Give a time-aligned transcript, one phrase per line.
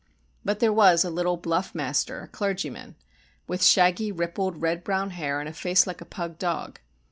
[0.43, 2.95] But there was a little bluff master, a clergyman,
[3.45, 6.79] with shaggy rippled red brown hair and a face like a pug dog.